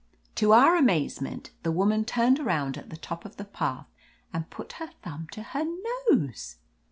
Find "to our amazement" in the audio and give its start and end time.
0.33-1.51